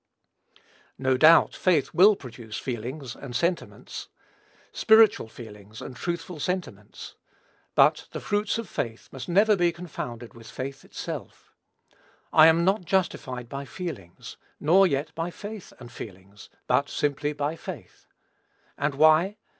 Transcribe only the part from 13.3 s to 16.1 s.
by feelings, nor yet by faith and